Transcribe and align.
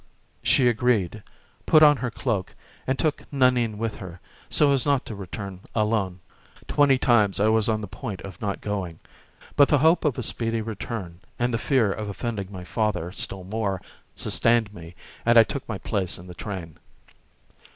She 0.41 0.67
agreed, 0.67 1.21
put 1.67 1.83
on 1.83 1.97
her 1.97 2.09
cloak 2.09 2.55
and 2.87 2.97
took 2.97 3.31
Nanine 3.31 3.77
with 3.77 3.93
her, 3.97 4.19
so 4.49 4.71
as 4.73 4.83
not 4.83 5.05
to 5.05 5.13
return 5.13 5.59
alone. 5.75 6.19
Twenty 6.67 6.97
times 6.97 7.39
I 7.39 7.49
was 7.49 7.69
on 7.69 7.81
the 7.81 7.87
point 7.87 8.19
of 8.21 8.41
not 8.41 8.61
going. 8.61 8.99
But 9.55 9.67
the 9.67 9.77
hope 9.77 10.03
of 10.03 10.17
a 10.17 10.23
speedy 10.23 10.59
return, 10.61 11.19
and 11.37 11.53
the 11.53 11.59
fear 11.59 11.91
of 11.93 12.09
offending 12.09 12.51
my 12.51 12.63
father 12.63 13.11
still 13.11 13.43
more, 13.43 13.79
sustained 14.15 14.73
me, 14.73 14.95
and 15.23 15.37
I 15.37 15.43
took 15.43 15.69
my 15.69 15.77
place 15.77 16.17
in 16.17 16.25
the 16.25 16.33
train. 16.33 16.79